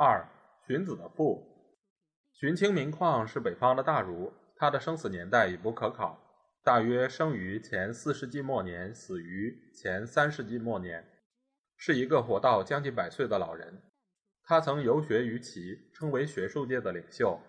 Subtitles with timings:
[0.00, 0.24] 二，
[0.64, 1.44] 荀子的父
[2.32, 6.16] 荀卿名况是北方的大儒，他的生死年代已不可考，
[6.62, 11.04] 大约生于前四世纪末年，死于前三世纪末年，
[11.76, 13.82] 是一个活到将近百岁的老人。
[14.44, 17.40] 他曾游学于齐，称为学术界的领袖，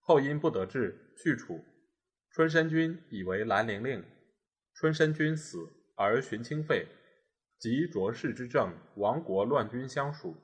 [0.00, 1.64] 后因不得志去楚。
[2.32, 4.04] 春申君以为兰陵令。
[4.74, 6.86] 春申君死，而荀卿废，
[7.58, 10.36] 即卓氏之政，亡国乱军相属，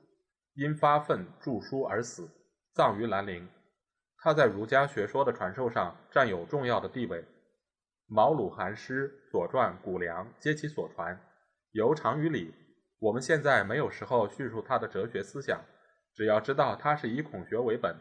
[0.55, 2.29] 因发愤著书而死，
[2.73, 3.47] 葬于兰陵。
[4.17, 7.21] 他在儒家学说的传授上占有重要的地位，
[8.07, 11.19] 《毛鲁韩诗》《左传》《谷梁》皆其所传，
[11.71, 12.53] 尤长于礼。
[12.99, 15.63] 我们现在没有时候叙述他的哲学思想，
[16.13, 17.95] 只要知道他是以孔学为本，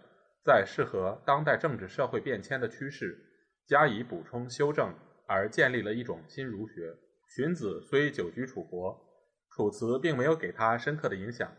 [0.44, 3.18] 在适合当代政治社会变迁的趋势
[3.66, 4.94] 加以补充修正。
[5.26, 6.94] 而建立了一种新儒学。
[7.28, 8.92] 荀子虽久居楚国，
[9.56, 11.50] 《楚辞》并没有给他深刻的影响，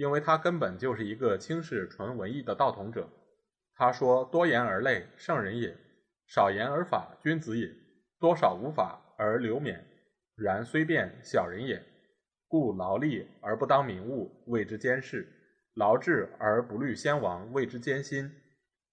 [0.00, 3.06] 因为他根本就是一个轻视纯文艺的道统者。
[3.74, 5.74] 他说：“多言而累，圣人也；
[6.26, 7.70] 少言而法，君子也。
[8.18, 9.86] 多少无法而流免，
[10.36, 11.84] 然虽变，小人也。
[12.48, 15.22] 故劳力而不当民物，谓之监事；
[15.74, 18.32] 劳智而不虑先王，谓之艰辛。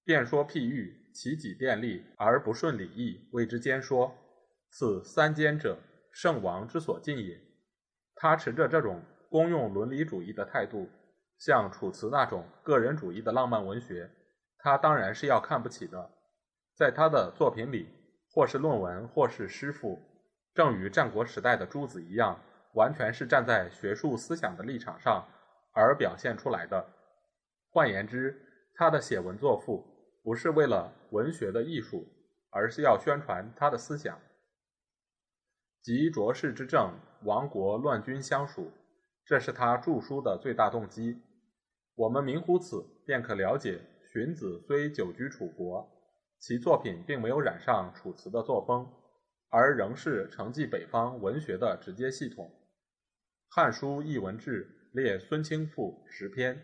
[0.04, 4.14] 辩说譬喻。”其己便利而不顺礼义，谓之奸说。
[4.70, 5.80] 此三奸者，
[6.12, 7.40] 圣王之所禁也。
[8.14, 10.88] 他持着这种公用伦理主义的态度，
[11.38, 14.10] 像楚辞那种个人主义的浪漫文学，
[14.58, 16.12] 他当然是要看不起的。
[16.76, 17.90] 在他的作品里，
[18.32, 20.00] 或是论文，或是诗赋，
[20.54, 22.40] 正与战国时代的诸子一样，
[22.74, 25.26] 完全是站在学术思想的立场上
[25.74, 26.86] 而表现出来的。
[27.70, 28.40] 换言之，
[28.74, 29.86] 他的写文作赋。
[30.24, 32.06] 不是为了文学的艺术，
[32.50, 34.20] 而是要宣传他的思想。
[35.82, 36.92] 及卓氏之政，
[37.24, 38.70] 亡国乱军相属，
[39.26, 41.22] 这是他著书的最大动机。
[41.98, 43.82] 我们明乎此，便可了解
[44.14, 45.86] 荀子虽久居楚国，
[46.40, 48.88] 其作品并没有染上楚辞的作风，
[49.50, 52.46] 而仍是承继北方文学的直接系统。
[53.50, 54.66] 《汉书艺文志》
[54.96, 56.62] 列孙卿赋十篇，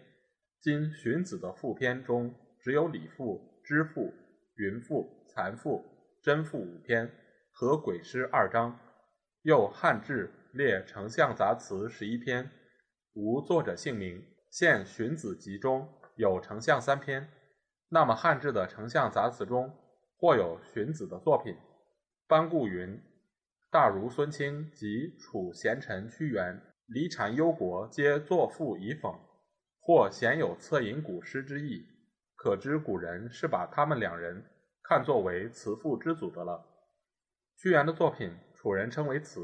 [0.62, 3.52] 今荀子的赋篇中只有礼赋。
[3.66, 4.14] 知赋、
[4.58, 5.86] 云赋、残赋、
[6.22, 7.10] 真赋五篇
[7.54, 8.78] 和鬼诗二章，
[9.44, 12.52] 又汉志列丞相杂词十一篇，
[13.14, 14.22] 无作者姓名。
[14.54, 17.28] 现荀子集中有丞相三篇，
[17.90, 19.76] 那么汉制的丞相杂词中
[20.16, 21.58] 或有荀子的作品。
[22.28, 23.02] 班固云
[23.74, 29.18] ：“大儒孙卿及楚贤臣屈原离禅忧国，皆作赋以讽，
[29.80, 31.88] 或鲜有恻隐古诗之意。”
[32.38, 34.46] 可知古人是把他们两人
[34.84, 36.64] 看作为词赋之祖的了。
[37.56, 39.42] 屈原的作品，楚人称为词，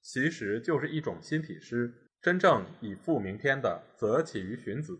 [0.00, 1.92] 其实就是一种新体诗。
[2.22, 4.96] 真正以赋名篇的，则起于荀子。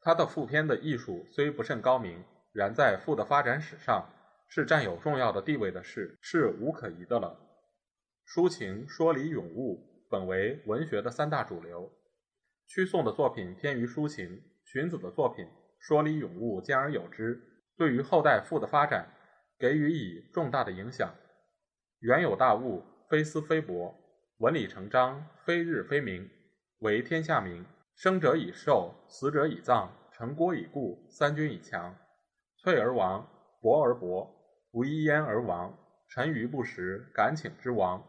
[0.00, 4.08] 他的赋篇的艺术虽不甚高明，然在赋的发展史上
[4.48, 7.38] 是占有重要的地位的事，是无可疑的了。
[8.26, 11.92] 抒情、说理、咏物，本为文学的三大主流。
[12.66, 15.46] 屈宋的作品偏于抒情，荀子的作品。
[15.78, 17.38] 说理咏物，兼而有之，
[17.76, 19.06] 对于后代赋的发展
[19.58, 21.14] 给予以重大的影响。
[22.00, 23.94] 原有大物，非思非博；
[24.38, 26.28] 文理成章，非日非明，
[26.80, 27.64] 为天下明。
[27.96, 31.94] 生者以寿，死者以葬，成国以固，三军以强。
[32.56, 33.28] 脆而亡，
[33.60, 34.32] 薄而薄，
[34.70, 35.76] 不一焉而亡。
[36.08, 38.02] 沉鱼不食，敢请之亡。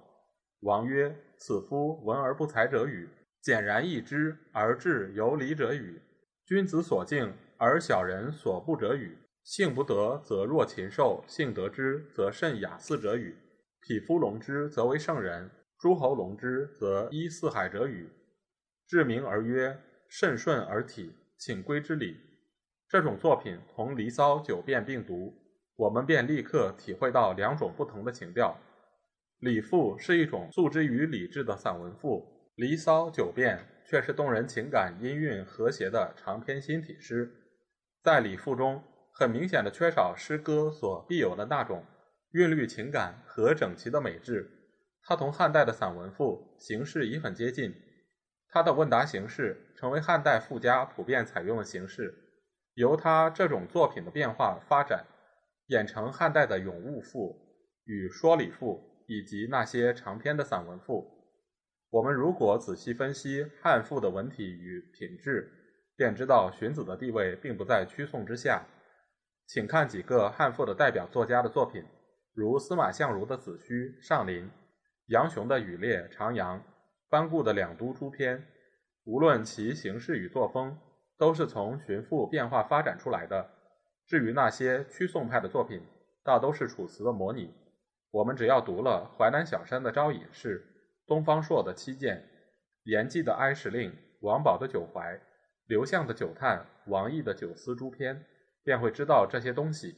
[0.61, 3.09] 王曰：“此夫文而不才者与？
[3.41, 5.99] 简然易知而志有礼者与？
[6.45, 9.17] 君子所敬。”而小人所不者与？
[9.43, 13.35] 性不得则若禽兽，性得之则甚雅肆者与？
[13.81, 18.07] 匹夫龙之则为圣人，诸侯龙之则依四海者与？
[18.89, 19.77] 至明而曰：
[20.07, 22.17] 慎顺而体，请归之礼。
[22.87, 25.31] 这种作品同《离骚》《九变》并读，
[25.75, 28.59] 我们便立刻体会到两种不同的情调。
[29.41, 32.21] 礼赋是一种诉之于理智的散文赋，
[32.55, 37.31] 《离骚》《九变》却是动人情感、音韵和谐的长篇新体诗。
[38.01, 38.81] 在礼赋中，
[39.13, 41.85] 很明显的缺少诗歌所必有的那种
[42.31, 44.49] 韵律情感和整齐的美质。
[45.03, 47.71] 它同汉代的散文赋形式已很接近，
[48.51, 52.13] 他的问答形式成为汉代富家普遍采用的形式，
[52.73, 55.05] 由他这种作品的变化发展，
[55.67, 57.35] 演成汉代的咏物赋
[57.85, 61.05] 与说理赋，以及那些长篇的散文赋。
[61.91, 65.51] 我们如果仔细分析汉赋的文体与品质，
[65.95, 68.63] 便知道荀子的地位并不在屈宋之下。
[69.47, 71.83] 请看几个汉赋的代表作家的作品，
[72.33, 73.73] 如司马相如的《子虚》
[74.07, 74.45] 《上林》，
[75.07, 76.59] 杨雄的《羽猎》《长阳》，
[77.09, 78.37] 班固的《两都诸篇》。
[79.05, 80.77] 无论其形式与作风，
[81.17, 83.49] 都是从荀赋变化发展出来的。
[84.05, 85.81] 至于那些屈宋派的作品，
[86.23, 87.53] 大都是楚辞的模拟。
[88.11, 90.59] 我们只要读了淮南小山的《招隐士》。
[91.07, 92.23] 东方朔的七剑，
[92.83, 93.91] 严纪的哀时令，
[94.21, 95.19] 王宝的九怀，
[95.65, 98.23] 刘向的九叹，王逸的九思诸篇，
[98.63, 99.95] 便会知道这些东西，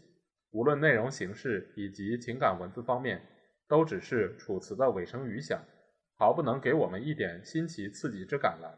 [0.51, 3.21] 无论内容形式以及情感文字方面，
[3.67, 5.61] 都只是楚辞的尾声余响，
[6.21, 8.77] 毫不能给我们一点新奇刺激之感了。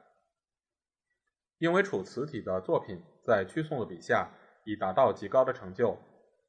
[1.57, 4.29] 因为楚辞体的作品在屈宋的笔下
[4.63, 5.97] 已达到极高的成就，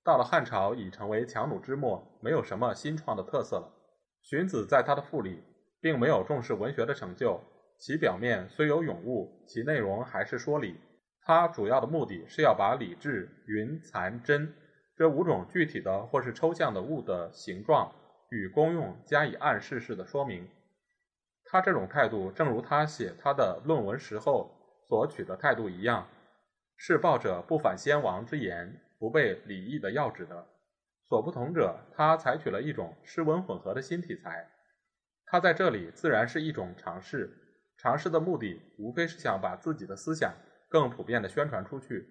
[0.05, 3.75] 到了汉朝已成为强弩之末，没有什么新创的特色了。
[4.23, 5.43] 荀子在他的赋里。
[5.81, 7.39] 并没有重视文学的成就，
[7.79, 10.81] 其表面虽有咏物，其内容还是说理。
[11.21, 14.55] 他主要的目的是要把理智、云、残、真
[14.97, 17.93] 这五种具体的或是抽象的物的形状
[18.31, 20.49] 与功用加以暗示式的说明。
[21.55, 24.51] 他这种态度，正如他写他的论文时候
[24.89, 26.05] 所取的态度一样，
[26.77, 30.45] 是抱着不反先王之言，不背礼义的要旨的。
[31.09, 34.51] 所不同者，他采取了一种诗文混合的新题材。
[35.27, 37.33] 他在这里自然是一种尝试，
[37.79, 40.35] 尝试的目的无非是想把自己的思想
[40.69, 42.05] 更普遍的宣传出去。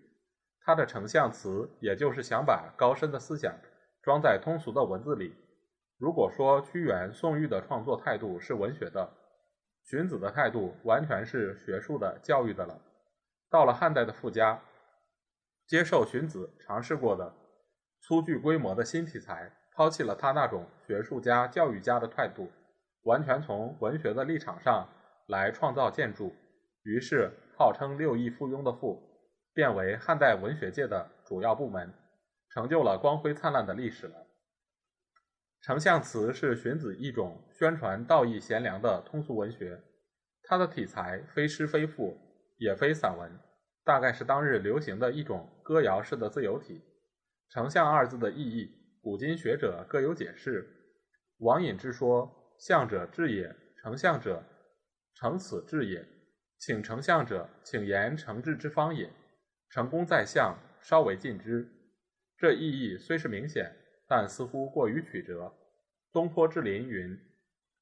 [0.61, 3.53] 他的成相词，也就是想把高深的思想
[4.01, 5.35] 装在通俗的文字里。
[5.97, 9.11] 如果说屈原、宋玉的创作态度是文学的，
[9.83, 12.79] 荀子的态度完全是学术的、教育的了。
[13.49, 14.59] 到了汉代的富家，
[15.67, 17.33] 接受荀子尝试过的
[18.01, 22.49] 粗具规模的新题材，抛弃了他那种学术家、教育家的态度。
[23.03, 24.87] 完全从文学的立场上
[25.27, 26.33] 来创造建筑，
[26.83, 28.97] 于是号称六艺附庸的赋
[29.53, 31.93] 变为汉代文学界的主要部门，
[32.51, 34.22] 成就了光辉灿烂的历史了。
[35.63, 39.81] 丞相词是荀子一种宣传道义贤良的通俗文学，
[40.43, 42.17] 它的题材非诗非赋，
[42.57, 43.31] 也非散文，
[43.85, 46.81] 大概是当日流行的一种歌谣式的自由体。
[47.49, 48.69] 丞相二字的意义，
[49.01, 50.67] 古今学者各有解释。
[51.39, 52.39] 王隐之说。
[52.59, 54.41] 相者治也，丞相者
[55.15, 56.05] 成此治也。
[56.59, 59.09] 请丞相者，请言成治之方也。
[59.69, 61.67] 成功在相，稍为尽之。
[62.37, 63.75] 这意义虽是明显，
[64.07, 65.53] 但似乎过于曲折。
[66.11, 67.17] 东坡之林云：“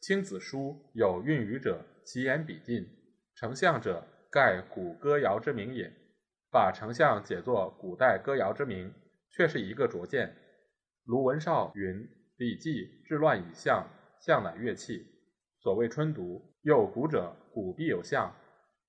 [0.01, 2.87] 青子书有韵语者，其言笔尽。
[3.35, 5.91] 丞相者，盖古歌谣之名也。”
[6.51, 8.93] 把丞相解作古代歌谣之名，
[9.29, 10.35] 却是一个拙见。
[11.05, 11.95] 卢文绍云
[12.37, 12.69] ：“《礼记》
[13.07, 13.87] 治乱以相。”
[14.21, 15.03] 象乃乐器，
[15.61, 18.31] 所谓春读，有古者，古必有象。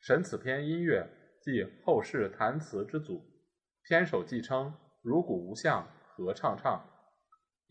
[0.00, 1.08] 审此篇音乐，
[1.40, 3.24] 即后世弹词之祖。
[3.84, 6.84] 篇首既称：“如古无象，何唱唱？”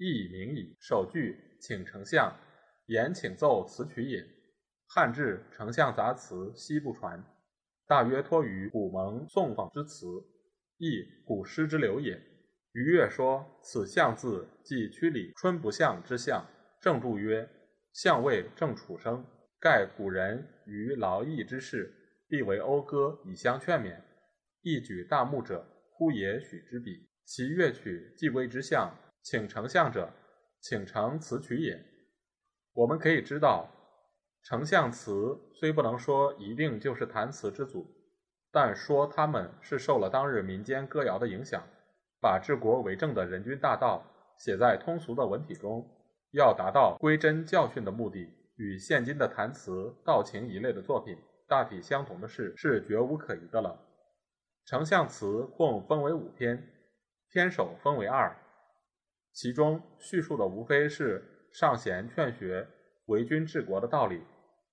[0.02, 0.76] 亦以名矣。
[0.80, 2.36] 首句请丞相，
[2.88, 4.26] 言请奏此曲也。
[4.88, 7.24] 汉至丞相杂词悉不传，
[7.86, 10.08] 大约托于古蒙宋讽之词，
[10.78, 12.20] 亦古诗之流也。
[12.72, 16.44] 余乐说：“此象字，即曲里春不象之象。”
[16.82, 17.48] 正注曰
[17.94, 19.24] ：“相位正处生，
[19.60, 21.94] 盖古人于劳役之事，
[22.28, 24.02] 必为讴歌以相劝勉。
[24.62, 27.08] 一举大木者，呼也许之彼。
[27.24, 30.12] 其乐曲既谓之相，请丞相者，
[30.60, 31.84] 请成词曲也。”
[32.74, 33.70] 我们可以知道，
[34.44, 37.86] 丞相词虽不能说一定就是弹词之祖，
[38.52, 41.62] 但说他们是受了当日民间歌谣的影响，
[42.22, 44.04] 把治国为政的人君大道
[44.38, 45.86] 写在通俗的文体中。
[46.32, 48.26] 要达到归真教训的目的，
[48.56, 53.78] 与现今的弹词、道情一类的作品大体相同的事，是绝无可疑的了。
[54.66, 56.66] 丞相词共分为五篇，
[57.30, 58.34] 篇首分为二，
[59.34, 62.68] 其中叙述的无非是上贤劝学、
[63.06, 64.22] 为君治国的道理。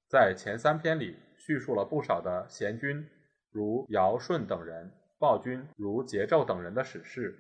[0.09, 3.07] 在前三篇里，叙述了不少的贤君，
[3.51, 4.89] 如尧舜等人；
[5.19, 7.39] 暴君如桀纣等人的史事。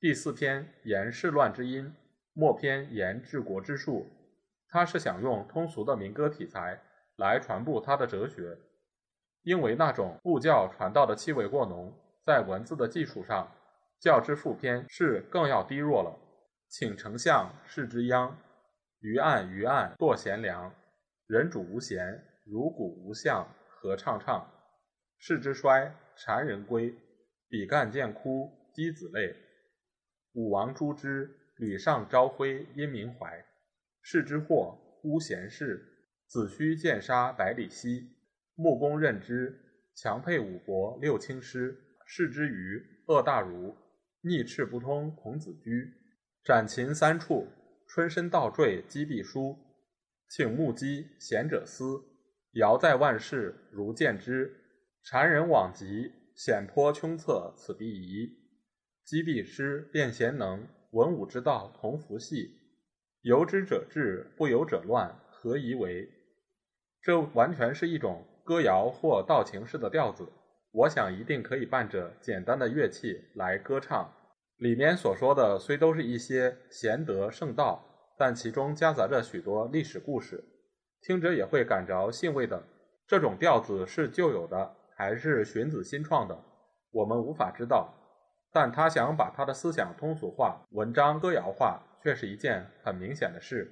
[0.00, 1.94] 第四篇言世乱之因。
[2.32, 4.06] 末篇言治国之术，
[4.68, 6.80] 他是想用通俗的民歌题材
[7.16, 8.56] 来传播他的哲学，
[9.42, 11.92] 因为那种布教传道的气味过浓，
[12.24, 13.52] 在文字的技术上，
[13.98, 16.16] 较之副篇是更要低弱了。
[16.70, 18.38] 请丞相视之殃，
[19.00, 20.72] 于案于案堕贤良，
[21.26, 24.48] 人主无贤，如鼓无相，何畅畅。
[25.18, 26.94] 世之衰，谗人归。
[27.48, 29.34] 比干见枯，箕子泪。
[30.34, 33.44] 武王诛之，吕尚朝晖因民怀。
[34.00, 35.84] 世之祸，巫咸氏。
[36.28, 38.08] 子虚见杀百里奚。
[38.54, 39.60] 穆公任之，
[39.96, 41.76] 强配五国六卿师。
[42.06, 43.76] 世之愚，恶大儒。
[44.20, 45.99] 逆赤不通，孔子居。
[46.42, 47.46] 斩禽三处，
[47.86, 49.58] 春申倒坠击必书。
[50.30, 52.02] 请木击，贤者思。
[52.52, 54.50] 尧在万世，如见之。
[55.04, 58.26] 谗人罔极，险颇凶策，此必疑。
[59.04, 62.58] 击必失，辩贤能，文武之道同服系。
[63.20, 66.08] 由之者治，不由者乱，何宜为？
[67.02, 70.26] 这完全是一种歌谣或道情式的调子。
[70.72, 74.10] 我想一定可以伴着简单的乐器来歌唱。
[74.60, 77.82] 里面所说的虽都是一些贤德圣道，
[78.18, 80.44] 但其中夹杂着许多历史故事，
[81.00, 82.62] 听者也会感着兴味的。
[83.06, 86.38] 这种调子是旧有的，还是荀子新创的，
[86.90, 87.90] 我们无法知道。
[88.52, 93.64] 但他想把他的思想通俗化、文章歌谣化，却是一件很明显的事。《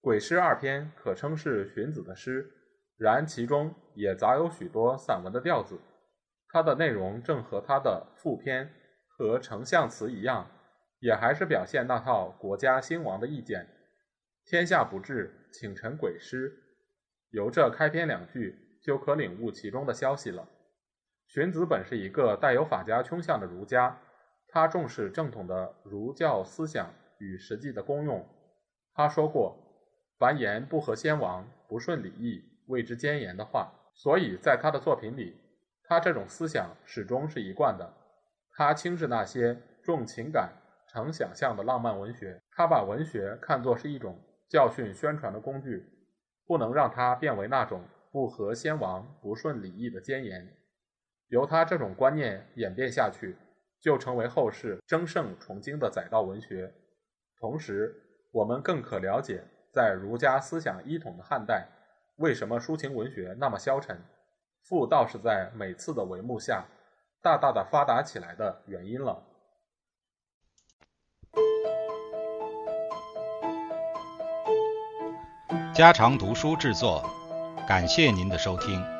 [0.00, 2.50] 鬼诗二篇》可称是荀子的诗，
[2.98, 5.78] 然其中也杂有许多散文的调子。
[6.48, 8.68] 它的内容正和他的副篇
[9.16, 10.50] 和丞相词一样，
[10.98, 13.68] 也还是表现那套国家兴亡的意见。
[14.44, 16.52] 天下不治，请陈鬼师。
[17.30, 20.48] 由这开篇两句就可领悟其中的消息了。
[21.26, 24.00] 荀子本是一个带有法家倾向的儒家，
[24.48, 28.28] 他重视正统的儒教思想与实际的功用。
[28.92, 29.56] 他说过
[30.18, 33.72] ：“凡言不合先王、不顺礼义，谓之奸言”的话。
[33.96, 35.36] 所以在他的作品里。
[35.86, 37.92] 他这种思想始终是一贯的。
[38.56, 40.52] 他轻视那些重情感、
[40.88, 42.40] 成想象的浪漫文学。
[42.52, 44.16] 他把文学看作是一种
[44.48, 45.84] 教训宣传的工具，
[46.46, 47.82] 不能让它变为那种
[48.12, 50.56] 不合先王、不顺礼义的奸言。
[51.28, 53.36] 由他这种观念演变下去，
[53.80, 56.72] 就成为后世争胜崇经的载道文学。
[57.40, 57.92] 同时，
[58.30, 59.42] 我们更可了解，
[59.72, 61.66] 在儒家思想一统的汉代，
[62.16, 63.98] 为什么抒情文学那么消沉。
[64.62, 66.64] 赋倒是在每次的帷幕下，
[67.24, 69.22] 大大的发达起来的原因了。
[75.72, 77.02] 家常读书制作，
[77.66, 78.93] 感谢您的收听。